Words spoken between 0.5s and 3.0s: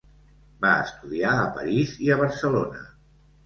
Va estudiar a París i a Barcelona.